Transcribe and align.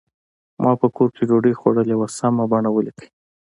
ما 0.63 0.71
په 0.81 0.87
کور 0.95 1.09
کې 1.15 1.23
ډوډۍ 1.29 1.53
خوړلې 1.59 1.95
وه 1.97 2.07
سمه 2.17 2.43
بڼه 2.51 2.69
ولیکئ. 2.71 3.07